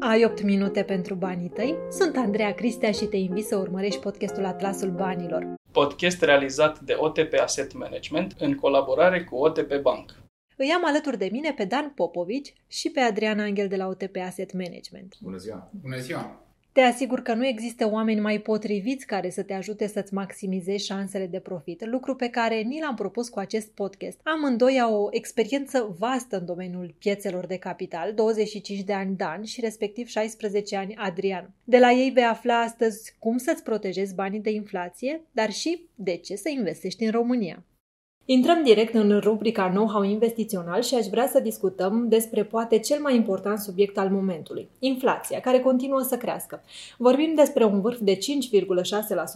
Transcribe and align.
Ai 0.00 0.24
8 0.24 0.42
minute 0.42 0.82
pentru 0.82 1.14
banii 1.14 1.48
tăi? 1.48 1.74
Sunt 1.90 2.16
Andreea 2.16 2.54
Cristea 2.54 2.90
și 2.90 3.04
te 3.04 3.16
invit 3.16 3.44
să 3.44 3.56
urmărești 3.56 4.00
podcastul 4.00 4.44
Atlasul 4.44 4.90
Banilor. 4.90 5.54
Podcast 5.72 6.22
realizat 6.22 6.80
de 6.80 6.94
OTP 6.98 7.32
Asset 7.40 7.72
Management 7.74 8.34
în 8.38 8.54
colaborare 8.54 9.24
cu 9.24 9.36
OTP 9.36 9.80
Bank. 9.80 10.14
Îi 10.56 10.70
am 10.70 10.86
alături 10.86 11.18
de 11.18 11.28
mine 11.32 11.52
pe 11.52 11.64
Dan 11.64 11.92
Popovici 11.94 12.52
și 12.66 12.90
pe 12.90 13.00
Adrian 13.00 13.40
Angel 13.40 13.68
de 13.68 13.76
la 13.76 13.86
OTP 13.86 14.16
Asset 14.26 14.52
Management. 14.52 15.14
Bună 15.20 15.36
ziua! 15.36 15.70
Bună 15.82 15.96
ziua! 15.96 16.47
Te 16.78 16.84
asigur 16.84 17.20
că 17.20 17.34
nu 17.34 17.46
există 17.46 17.90
oameni 17.90 18.20
mai 18.20 18.38
potriviți 18.38 19.06
care 19.06 19.30
să 19.30 19.42
te 19.42 19.52
ajute 19.52 19.86
să-ți 19.86 20.14
maximizezi 20.14 20.84
șansele 20.84 21.26
de 21.26 21.38
profit, 21.38 21.86
lucru 21.86 22.14
pe 22.14 22.28
care 22.28 22.60
ni 22.60 22.80
l-am 22.80 22.94
propus 22.94 23.28
cu 23.28 23.38
acest 23.38 23.70
podcast. 23.70 24.20
Amândoi 24.22 24.80
au 24.80 25.02
o 25.02 25.08
experiență 25.10 25.96
vastă 25.98 26.38
în 26.38 26.44
domeniul 26.44 26.94
piețelor 26.98 27.46
de 27.46 27.56
capital, 27.56 28.14
25 28.14 28.80
de 28.80 28.92
ani 28.92 29.16
Dan 29.16 29.44
și 29.44 29.60
respectiv 29.60 30.06
16 30.06 30.76
ani 30.76 30.96
Adrian. 30.96 31.50
De 31.64 31.78
la 31.78 31.90
ei 31.90 32.10
vei 32.10 32.24
afla 32.24 32.60
astăzi 32.60 33.14
cum 33.18 33.36
să-ți 33.36 33.62
protejezi 33.62 34.14
banii 34.14 34.40
de 34.40 34.50
inflație, 34.50 35.22
dar 35.32 35.50
și 35.50 35.82
de 35.94 36.16
ce 36.16 36.36
să 36.36 36.48
investești 36.48 37.04
în 37.04 37.10
România. 37.10 37.64
Intrăm 38.30 38.62
direct 38.62 38.94
în 38.94 39.18
rubrica 39.18 39.70
Know-how 39.70 40.02
investițional 40.02 40.82
și 40.82 40.94
aș 40.94 41.06
vrea 41.06 41.26
să 41.26 41.40
discutăm 41.40 42.08
despre 42.08 42.44
poate 42.44 42.78
cel 42.78 43.00
mai 43.00 43.14
important 43.14 43.58
subiect 43.58 43.98
al 43.98 44.10
momentului, 44.10 44.68
inflația, 44.78 45.40
care 45.40 45.60
continuă 45.60 46.00
să 46.00 46.16
crească. 46.16 46.62
Vorbim 46.96 47.34
despre 47.34 47.64
un 47.64 47.80
vârf 47.80 47.98
de 47.98 48.16
5,6% 48.16 48.20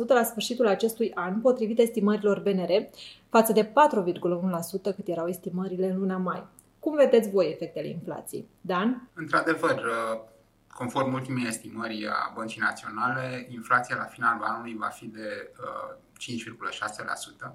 la 0.06 0.22
sfârșitul 0.22 0.66
acestui 0.66 1.12
an, 1.14 1.40
potrivit 1.40 1.78
estimărilor 1.78 2.40
BNR, 2.40 2.88
față 3.28 3.52
de 3.52 3.64
4,1% 3.64 3.70
cât 4.82 5.08
erau 5.08 5.26
estimările 5.26 5.90
în 5.90 5.98
luna 5.98 6.16
mai. 6.16 6.46
Cum 6.78 6.94
vedeți 6.94 7.30
voi 7.30 7.50
efectele 7.52 7.88
inflației? 7.88 8.48
Dan? 8.60 9.08
Într-adevăr, 9.14 9.82
conform 10.74 11.12
ultimei 11.12 11.46
estimări 11.46 12.06
a 12.08 12.32
Băncii 12.34 12.60
Naționale, 12.60 13.46
inflația 13.50 13.96
la 13.96 14.04
finalul 14.04 14.44
anului 14.44 14.76
va 14.78 14.86
fi 14.86 15.06
de 15.06 15.52
5,6% 17.46 17.52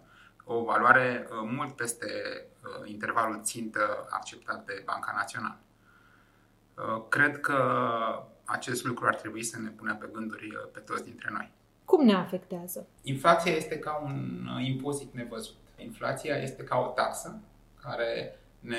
o 0.48 0.64
valoare 0.64 1.28
uh, 1.30 1.50
mult 1.56 1.76
peste 1.76 2.08
uh, 2.64 2.90
intervalul 2.90 3.42
țintă 3.44 4.08
acceptat 4.10 4.66
de 4.66 4.82
Banca 4.86 5.14
Națională. 5.16 5.60
Uh, 6.78 7.04
cred 7.10 7.40
că 7.40 7.60
acest 8.46 8.86
lucru 8.86 9.08
ar 9.08 9.16
trebui 9.16 9.44
să 9.44 9.60
ne 9.60 9.70
pună 9.70 9.96
pe 9.96 10.10
gânduri 10.14 10.70
pe 10.74 10.80
toți 10.80 11.04
dintre 11.04 11.30
noi. 11.32 11.52
Cum 11.86 12.06
ne 12.06 12.14
afectează? 12.14 12.88
Inflația 13.02 13.52
este 13.52 13.80
ca 13.80 14.02
un 14.04 14.48
impozit 14.66 15.14
nevăzut. 15.14 15.56
Inflația 15.78 16.36
este 16.36 16.64
ca 16.64 16.78
o 16.78 16.88
taxă 16.88 17.40
care 17.82 18.40
ne 18.60 18.78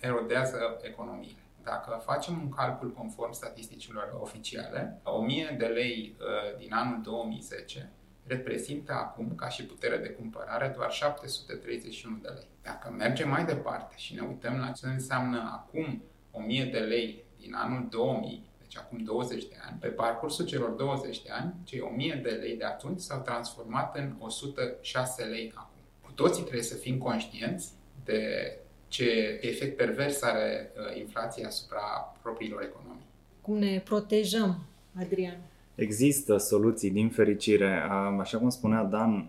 erodează 0.00 0.78
economiile. 0.82 1.38
Dacă 1.62 2.02
facem 2.04 2.40
un 2.42 2.48
calcul 2.48 2.92
conform 2.92 3.32
statisticilor 3.32 4.16
oficiale, 4.20 5.00
1000 5.02 5.56
de 5.58 5.66
lei 5.66 6.16
din 6.58 6.72
anul 6.72 7.00
2010 7.02 7.90
reprezintă 8.30 8.92
acum, 8.92 9.34
ca 9.34 9.48
și 9.48 9.64
putere 9.64 9.96
de 9.96 10.08
cumpărare, 10.08 10.72
doar 10.76 10.90
731 10.90 12.18
de 12.22 12.28
lei. 12.28 12.48
Dacă 12.62 12.90
mergem 12.90 13.28
mai 13.28 13.44
departe 13.44 13.94
și 13.96 14.14
ne 14.14 14.20
uităm 14.20 14.58
la 14.58 14.70
ce 14.70 14.86
înseamnă 14.86 15.50
acum 15.52 16.02
1000 16.30 16.64
de 16.64 16.78
lei 16.78 17.24
din 17.38 17.54
anul 17.54 17.86
2000, 17.90 18.48
deci 18.60 18.76
acum 18.76 18.98
20 18.98 19.44
de 19.44 19.56
ani, 19.66 19.78
pe 19.80 19.88
parcursul 19.88 20.46
celor 20.46 20.70
20 20.70 21.22
de 21.22 21.30
ani, 21.30 21.54
cei 21.64 21.80
1000 21.80 22.20
de 22.22 22.30
lei 22.30 22.56
de 22.56 22.64
atunci 22.64 23.00
s-au 23.00 23.20
transformat 23.20 23.96
în 23.96 24.16
106 24.18 25.24
lei 25.24 25.52
acum. 25.54 25.80
Cu 26.04 26.12
toții 26.12 26.42
trebuie 26.42 26.62
să 26.62 26.74
fim 26.74 26.98
conștienți 26.98 27.72
de 28.04 28.52
ce 28.88 29.38
efect 29.40 29.76
pervers 29.76 30.22
are 30.22 30.72
uh, 30.76 30.98
inflația 30.98 31.46
asupra 31.46 32.14
propriilor 32.22 32.62
economii. 32.62 33.06
Cum 33.40 33.58
ne 33.58 33.80
protejăm, 33.84 34.58
Adrian? 34.98 35.40
Există 35.74 36.36
soluții, 36.36 36.90
din 36.90 37.08
fericire. 37.08 37.82
Așa 38.18 38.38
cum 38.38 38.48
spunea 38.48 38.82
Dan, 38.82 39.26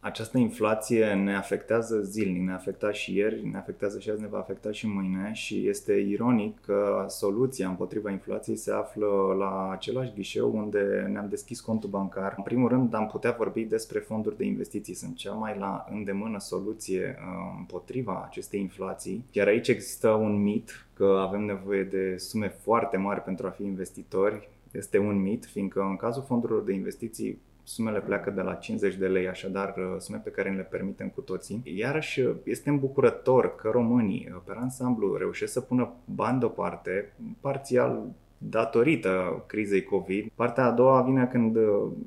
această 0.00 0.38
inflație 0.38 1.14
ne 1.14 1.36
afectează 1.36 2.00
zilnic, 2.00 2.42
ne 2.42 2.52
afecta 2.52 2.92
și 2.92 3.16
ieri, 3.16 3.46
ne 3.46 3.56
afectează 3.56 3.98
și 3.98 4.10
azi, 4.10 4.20
ne 4.20 4.26
va 4.26 4.38
afecta 4.38 4.70
și 4.70 4.86
mâine 4.86 5.30
și 5.32 5.68
este 5.68 5.92
ironic 5.92 6.60
că 6.60 7.04
soluția 7.08 7.68
împotriva 7.68 8.10
inflației 8.10 8.56
se 8.56 8.72
află 8.72 9.34
la 9.38 9.70
același 9.70 10.12
ghișeu 10.14 10.56
unde 10.56 11.08
ne-am 11.12 11.26
deschis 11.28 11.60
contul 11.60 11.88
bancar. 11.88 12.34
În 12.36 12.42
primul 12.42 12.68
rând 12.68 12.94
am 12.94 13.06
putea 13.06 13.34
vorbi 13.38 13.64
despre 13.64 13.98
fonduri 13.98 14.36
de 14.36 14.44
investiții, 14.44 14.94
sunt 14.94 15.16
cea 15.16 15.32
mai 15.32 15.56
la 15.58 15.86
îndemână 15.90 16.38
soluție 16.38 17.18
uh, 17.18 17.54
împotriva 17.58 18.24
acestei 18.28 18.60
inflații. 18.60 19.24
Iar 19.32 19.46
aici 19.46 19.68
există 19.68 20.08
un 20.08 20.42
mit 20.42 20.86
că 20.94 21.24
avem 21.28 21.44
nevoie 21.44 21.82
de 21.82 22.14
sume 22.18 22.48
foarte 22.48 22.96
mari 22.96 23.22
pentru 23.22 23.46
a 23.46 23.50
fi 23.50 23.64
investitori, 23.64 24.48
este 24.72 24.98
un 24.98 25.22
mit, 25.22 25.44
fiindcă 25.44 25.80
în 25.80 25.96
cazul 25.96 26.22
fondurilor 26.22 26.62
de 26.62 26.72
investiții 26.72 27.38
sumele 27.70 28.00
pleacă 28.00 28.30
de 28.30 28.40
la 28.40 28.54
50 28.54 28.94
de 28.94 29.06
lei, 29.06 29.28
așadar 29.28 29.74
uh, 29.76 29.96
sume 29.98 30.20
pe 30.24 30.30
care 30.30 30.50
le 30.50 30.62
permitem 30.62 31.08
cu 31.08 31.20
toții. 31.20 31.62
Iarăși 31.64 32.20
uh, 32.20 32.34
este 32.44 32.68
îmbucurător 32.70 33.54
că 33.54 33.68
românii, 33.72 34.28
uh, 34.34 34.40
pe 34.44 34.52
ansamblu, 34.56 35.16
reușesc 35.16 35.52
să 35.52 35.60
pună 35.60 35.92
bani 36.04 36.38
deoparte, 36.38 37.12
parțial 37.40 38.02
datorită 38.38 39.44
crizei 39.46 39.82
COVID. 39.82 40.30
Partea 40.34 40.64
a 40.64 40.70
doua 40.70 41.02
vine 41.02 41.26
când 41.26 41.58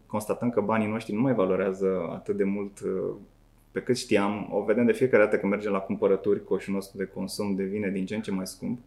constatăm 0.05 0.49
că 0.49 0.61
banii 0.61 0.87
noștri 0.87 1.13
nu 1.13 1.21
mai 1.21 1.33
valorează 1.33 2.09
atât 2.11 2.37
de 2.37 2.43
mult 2.43 2.79
pe 3.71 3.79
cât 3.79 3.97
știam. 3.97 4.49
O 4.51 4.63
vedem 4.63 4.85
de 4.85 4.91
fiecare 4.91 5.23
dată 5.23 5.37
când 5.37 5.51
mergem 5.51 5.71
la 5.71 5.79
cumpărături, 5.79 6.43
coșul 6.43 6.73
nostru 6.73 6.97
de 6.97 7.05
consum 7.13 7.55
devine 7.55 7.89
din 7.89 8.05
ce 8.05 8.15
în 8.15 8.21
ce 8.21 8.31
mai 8.31 8.47
scump. 8.47 8.79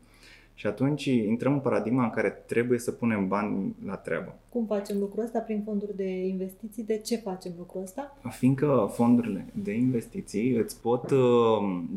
Și 0.58 0.66
atunci 0.66 1.04
intrăm 1.04 1.52
în 1.52 1.60
paradigma 1.60 2.02
în 2.02 2.10
care 2.10 2.28
trebuie 2.46 2.78
să 2.78 2.92
punem 2.92 3.28
bani 3.28 3.74
la 3.84 3.96
treabă. 3.96 4.34
Cum 4.48 4.66
facem 4.66 4.98
lucrul 4.98 5.24
ăsta 5.24 5.38
prin 5.38 5.62
fonduri 5.64 5.96
de 5.96 6.26
investiții? 6.26 6.82
De 6.82 6.98
ce 6.98 7.16
facem 7.16 7.52
lucrul 7.58 7.82
ăsta? 7.82 8.16
Fiindcă 8.28 8.90
fondurile 8.92 9.46
de 9.52 9.72
investiții 9.72 10.56
îți 10.56 10.80
pot 10.80 11.10
uh, 11.10 11.18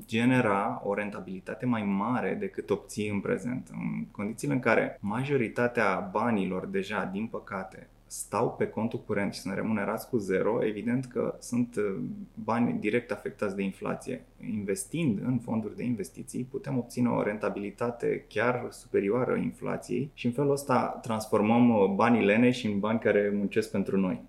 genera 0.05 0.81
o 0.85 0.93
rentabilitate 0.93 1.65
mai 1.65 1.83
mare 1.83 2.37
decât 2.39 2.69
obții 2.69 3.09
în 3.09 3.19
prezent. 3.19 3.67
În 3.71 4.05
condițiile 4.11 4.53
în 4.53 4.59
care 4.59 4.97
majoritatea 5.01 6.09
banilor 6.11 6.65
deja, 6.65 7.09
din 7.13 7.27
păcate, 7.31 7.87
stau 8.11 8.51
pe 8.51 8.67
contul 8.67 8.99
curent 8.99 9.33
și 9.33 9.39
sunt 9.39 9.53
remunerați 9.53 10.09
cu 10.09 10.17
zero, 10.17 10.65
evident 10.65 11.05
că 11.05 11.35
sunt 11.39 11.75
uh, 11.75 12.01
bani 12.43 12.79
direct 12.79 13.11
afectați 13.11 13.55
de 13.55 13.63
inflație. 13.63 14.25
Investind 14.51 15.19
în 15.25 15.39
fonduri 15.39 15.75
de 15.75 15.83
investiții, 15.83 16.43
putem 16.43 16.77
obține 16.77 17.09
o 17.09 17.23
rentabilitate 17.23 18.25
chiar 18.27 18.67
superioară 18.69 19.35
inflației 19.35 20.11
și 20.13 20.25
în 20.25 20.31
felul 20.31 20.51
ăsta 20.51 20.99
transformăm 21.01 21.69
uh, 21.69 21.89
banii 21.95 22.25
leneși 22.25 22.65
în 22.65 22.79
bani 22.79 22.99
care 22.99 23.31
muncesc 23.35 23.71
pentru 23.71 23.97
noi. 23.97 24.21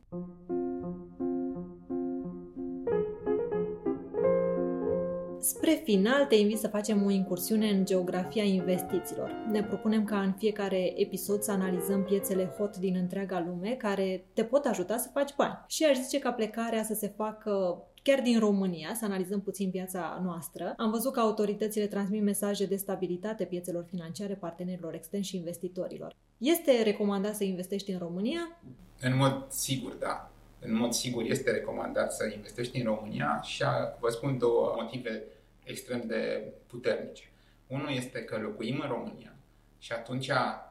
Spre 5.55 5.81
final, 5.84 6.25
te 6.25 6.34
invit 6.34 6.59
să 6.59 6.69
facem 6.69 7.05
o 7.05 7.11
incursiune 7.11 7.69
în 7.69 7.84
geografia 7.84 8.43
investițiilor. 8.43 9.31
Ne 9.50 9.62
propunem 9.62 10.05
ca 10.05 10.21
în 10.21 10.33
fiecare 10.33 11.00
episod 11.00 11.43
să 11.43 11.50
analizăm 11.50 12.05
piețele 12.05 12.44
hot 12.44 12.77
din 12.77 12.97
întreaga 12.97 13.44
lume 13.47 13.71
care 13.71 14.25
te 14.33 14.44
pot 14.44 14.65
ajuta 14.65 14.97
să 14.97 15.09
faci 15.12 15.34
bani. 15.37 15.59
Și 15.66 15.84
aș 15.84 15.97
zice 15.97 16.19
că 16.19 16.31
plecarea 16.31 16.83
să 16.83 16.94
se 16.94 17.12
facă 17.16 17.83
chiar 18.03 18.21
din 18.21 18.39
România, 18.39 18.94
să 18.94 19.05
analizăm 19.05 19.41
puțin 19.41 19.71
piața 19.71 20.21
noastră. 20.25 20.75
Am 20.77 20.91
văzut 20.91 21.12
că 21.12 21.21
autoritățile 21.21 21.87
transmit 21.87 22.22
mesaje 22.22 22.66
de 22.66 22.77
stabilitate 22.77 23.44
piețelor 23.44 23.84
financiare 23.89 24.34
partenerilor 24.34 24.94
externi 24.94 25.25
și 25.25 25.37
investitorilor. 25.37 26.16
Este 26.39 26.83
recomandat 26.83 27.34
să 27.34 27.44
investești 27.44 27.91
în 27.91 27.99
România? 27.99 28.60
În 29.00 29.16
mod 29.16 29.44
sigur, 29.49 29.93
da 29.93 30.31
în 30.60 30.77
mod 30.77 30.93
sigur 30.93 31.22
este 31.22 31.50
recomandat 31.50 32.12
să 32.12 32.31
investești 32.34 32.78
în 32.78 32.84
România 32.84 33.41
și 33.43 33.62
vă 34.00 34.09
spun 34.09 34.39
două 34.39 34.75
motive 34.77 35.22
extrem 35.70 36.03
de 36.06 36.53
puternice. 36.66 37.25
Unul 37.66 37.91
este 37.91 38.25
că 38.25 38.38
locuim 38.38 38.81
în 38.82 38.88
România 38.88 39.34
și 39.78 39.92
atunci 39.92 40.30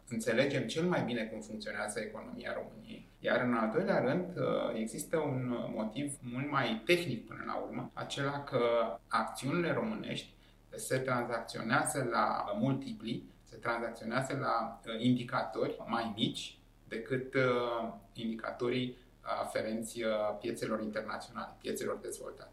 înțelegem 0.09 0.68
cel 0.68 0.83
mai 0.83 1.03
bine 1.03 1.24
cum 1.24 1.41
funcționează 1.41 2.00
economia 2.00 2.53
României. 2.53 3.07
Iar 3.19 3.41
în 3.41 3.53
al 3.53 3.71
doilea 3.74 4.00
rând 4.00 4.38
există 4.74 5.18
un 5.18 5.56
motiv 5.75 6.13
mult 6.21 6.51
mai 6.51 6.81
tehnic 6.85 7.27
până 7.27 7.44
la 7.45 7.56
urmă, 7.56 7.91
acela 7.94 8.44
că 8.44 8.59
acțiunile 9.07 9.71
românești 9.74 10.33
se 10.75 10.97
tranzacționează 10.97 12.07
la 12.12 12.45
multipli, 12.59 13.24
se 13.44 13.56
tranzacționează 13.56 14.38
la 14.38 14.81
indicatori 15.00 15.75
mai 15.88 16.13
mici 16.15 16.57
decât 16.88 17.35
indicatorii 18.13 18.97
aferenți 19.21 20.01
piețelor 20.39 20.81
internaționale, 20.81 21.56
piețelor 21.62 21.97
dezvoltate. 21.97 22.51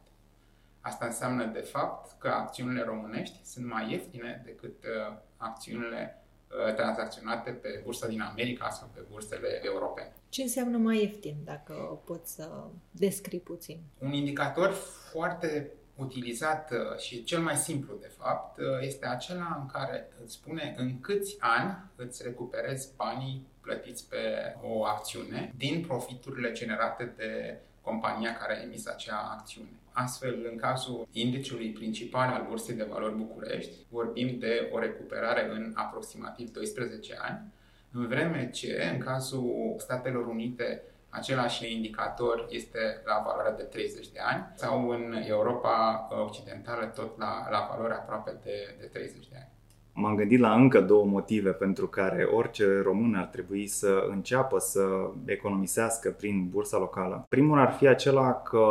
Asta 0.87 1.07
înseamnă, 1.07 1.45
de 1.45 1.61
fapt, 1.61 2.21
că 2.21 2.29
acțiunile 2.29 2.83
românești 2.83 3.39
sunt 3.45 3.67
mai 3.67 3.91
ieftine 3.91 4.43
decât 4.45 4.85
uh, 4.85 5.17
acțiunile 5.37 6.23
uh, 6.67 6.75
tranzacționate 6.75 7.51
pe 7.51 7.81
bursa 7.85 8.07
din 8.07 8.21
America 8.21 8.69
sau 8.69 8.89
pe 8.95 9.01
bursele 9.11 9.61
europene. 9.63 10.13
Ce 10.29 10.43
înseamnă 10.43 10.77
mai 10.77 11.01
ieftin, 11.01 11.37
dacă 11.45 12.01
poți 12.05 12.35
să 12.35 12.49
descrii 12.91 13.41
puțin? 13.41 13.81
Un 13.99 14.13
indicator 14.13 14.71
foarte 15.11 15.71
utilizat 15.97 16.71
uh, 16.71 16.99
și 16.99 17.25
cel 17.25 17.41
mai 17.41 17.57
simplu, 17.57 17.95
de 18.01 18.13
fapt, 18.17 18.59
uh, 18.59 18.65
este 18.81 19.07
acela 19.07 19.57
în 19.61 19.67
care 19.67 20.09
îți 20.25 20.33
spune 20.33 20.75
în 20.79 21.01
câți 21.01 21.37
ani 21.39 21.77
îți 21.97 22.23
recuperezi 22.23 22.89
banii 22.97 23.47
plătiți 23.61 24.09
pe 24.09 24.55
o 24.63 24.85
acțiune 24.85 25.53
din 25.57 25.85
profiturile 25.87 26.53
generate 26.53 27.13
de 27.17 27.59
compania 27.81 28.37
care 28.37 28.59
a 28.59 28.63
emis 28.63 28.87
acea 28.87 29.37
acțiune. 29.39 29.69
Astfel, 30.05 30.47
în 30.51 30.57
cazul 30.57 31.09
indiciului 31.13 31.71
principal 31.71 32.29
al 32.29 32.47
Bursei 32.49 32.75
de 32.75 32.87
Valori 32.91 33.15
București, 33.15 33.73
vorbim 33.91 34.37
de 34.39 34.71
o 34.73 34.79
recuperare 34.79 35.51
în 35.51 35.73
aproximativ 35.75 36.51
12 36.51 37.17
ani, 37.21 37.53
în 37.93 38.07
vreme 38.07 38.51
ce, 38.51 38.91
în 38.93 38.99
cazul 38.99 39.75
Statelor 39.77 40.27
Unite, 40.27 40.83
același 41.09 41.75
indicator 41.75 42.47
este 42.51 42.79
la 43.05 43.23
valoare 43.27 43.55
de 43.57 43.63
30 43.63 44.09
de 44.09 44.19
ani 44.33 44.53
sau 44.55 44.89
în 44.89 45.15
Europa 45.27 46.09
Occidentală 46.27 46.87
tot 46.87 47.19
la, 47.19 47.47
la 47.51 47.69
valoare 47.71 47.95
aproape 47.95 48.37
de, 48.45 48.77
de 48.81 48.87
30 48.87 49.29
de 49.29 49.37
ani. 49.37 49.51
M-am 49.93 50.17
gândit 50.17 50.41
la 50.41 50.55
încă 50.55 50.81
două 50.81 51.05
motive 51.05 51.51
pentru 51.51 51.87
care 51.89 52.25
orice 52.25 52.81
român 52.83 53.15
ar 53.15 53.27
trebui 53.27 53.67
să 53.67 54.07
înceapă 54.11 54.59
să 54.59 55.11
economisească 55.25 56.11
prin 56.11 56.49
bursa 56.49 56.79
locală. 56.79 57.25
Primul 57.29 57.59
ar 57.59 57.73
fi 57.73 57.87
acela 57.87 58.33
că 58.33 58.67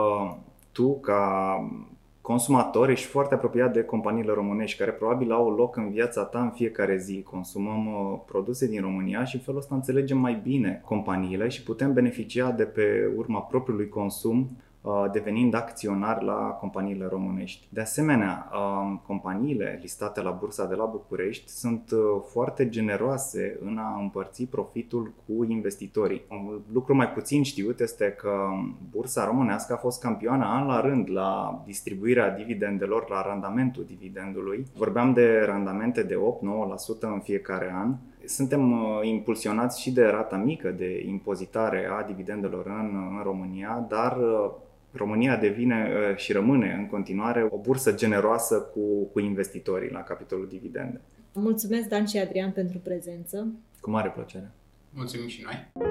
tu, 0.75 1.00
ca 1.00 1.60
consumator, 2.22 2.89
ești 2.89 3.07
foarte 3.07 3.33
apropiat 3.33 3.74
de 3.74 3.83
companiile 3.83 4.33
românești 4.33 4.77
care 4.77 4.92
probabil 4.92 5.31
au 5.31 5.50
loc 5.50 5.75
în 5.75 5.89
viața 5.89 6.24
ta 6.24 6.42
în 6.42 6.50
fiecare 6.50 6.98
zi. 6.98 7.24
Consumăm 7.24 7.86
uh, 7.86 8.19
produse 8.25 8.68
din 8.68 8.81
România 8.81 9.24
și 9.24 9.36
în 9.36 9.42
felul 9.42 9.60
ăsta 9.60 9.75
înțelegem 9.75 10.18
mai 10.18 10.39
bine 10.44 10.81
companiile 10.86 11.48
și 11.48 11.63
putem 11.63 11.94
beneficia 11.94 12.51
de 12.51 12.63
pe 12.63 13.13
urma 13.16 13.39
propriului 13.39 13.89
consum 13.89 14.39
Uh, 14.39 14.64
devenind 15.11 15.53
acționar 15.53 16.21
la 16.21 16.33
companiile 16.33 17.05
românești. 17.05 17.67
De 17.69 17.81
asemenea, 17.81 18.49
um, 18.53 19.01
companiile 19.05 19.79
listate 19.81 20.21
la 20.21 20.31
bursa 20.31 20.65
de 20.65 20.75
la 20.75 20.85
București 20.85 21.49
sunt 21.49 21.91
uh, 21.91 21.99
foarte 22.31 22.69
generoase 22.69 23.59
în 23.65 23.77
a 23.77 23.99
împărți 24.01 24.43
profitul 24.43 25.13
cu 25.25 25.45
investitorii. 25.49 26.21
Un 26.29 26.59
lucru 26.73 26.95
mai 26.95 27.09
puțin 27.09 27.43
știut 27.43 27.79
este 27.79 28.11
că 28.11 28.49
bursa 28.91 29.25
românească 29.25 29.73
a 29.73 29.77
fost 29.77 30.01
campioană 30.01 30.45
an 30.45 30.67
la 30.67 30.81
rând 30.81 31.09
la 31.11 31.61
distribuirea 31.65 32.29
dividendelor, 32.29 33.09
la 33.09 33.21
randamentul 33.21 33.85
dividendului. 33.88 34.65
Vorbeam 34.75 35.13
de 35.13 35.43
randamente 35.45 36.03
de 36.03 36.15
8-9% 36.15 36.19
în 36.99 37.19
fiecare 37.19 37.73
an 37.75 37.95
suntem 38.27 38.71
uh, 38.71 38.99
impulsionați 39.01 39.81
și 39.81 39.91
de 39.91 40.05
rata 40.05 40.35
mică 40.35 40.69
de 40.69 41.03
impozitare 41.07 41.88
a 41.99 42.03
dividendelor 42.03 42.65
în, 42.65 43.15
în 43.17 43.23
România, 43.23 43.85
dar 43.89 44.17
România 44.97 45.38
devine 45.38 45.89
uh, 45.89 46.18
și 46.18 46.31
rămâne 46.31 46.75
în 46.80 46.88
continuare 46.88 47.47
o 47.50 47.57
bursă 47.57 47.94
generoasă 47.94 48.56
cu, 48.56 49.06
cu 49.13 49.19
investitorii 49.19 49.89
la 49.89 50.03
capitolul 50.03 50.47
dividende. 50.47 51.01
Mulțumesc, 51.33 51.88
Dan 51.88 52.06
și 52.06 52.18
Adrian, 52.18 52.51
pentru 52.51 52.77
prezență. 52.77 53.47
Cu 53.80 53.89
mare 53.89 54.09
plăcere. 54.09 54.51
Mulțumim 54.89 55.27
și 55.27 55.44
noi. 55.44 55.86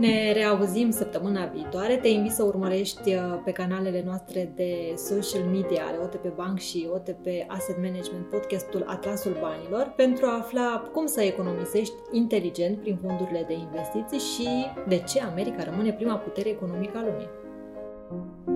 Ne 0.00 0.32
reauzim 0.32 0.90
săptămâna 0.90 1.46
viitoare. 1.46 1.96
Te 1.96 2.08
invit 2.08 2.32
să 2.32 2.42
urmărești 2.42 3.14
uh, 3.14 3.20
pe 3.44 3.50
canalele 3.50 4.02
noastre 4.04 4.52
de 4.54 4.94
social 4.96 5.42
media 5.42 5.84
ale 5.86 5.96
OTP 6.02 6.34
Bank 6.34 6.58
și 6.58 6.88
OTP 6.92 7.26
Asset 7.46 7.76
Management 7.76 8.26
podcastul 8.30 8.84
Atlasul 8.86 9.36
Banilor 9.40 9.92
pentru 9.96 10.26
a 10.26 10.36
afla 10.36 10.90
cum 10.92 11.06
să 11.06 11.22
economisești 11.22 11.94
inteligent 12.12 12.78
prin 12.78 12.98
fondurile 13.06 13.44
de 13.46 13.52
investiții 13.52 14.18
și 14.18 14.48
de 14.88 14.98
ce 14.98 15.20
America 15.20 15.62
rămâne 15.64 15.92
prima 15.92 16.16
putere 16.16 16.48
economică 16.48 16.98
a 16.98 17.04
lumii. 17.04 18.55